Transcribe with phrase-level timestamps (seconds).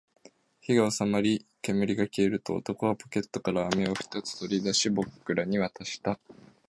[0.61, 6.19] 火が収まり、煙が消えると、男はポケットから飴を二つ取り出し、僕らに渡した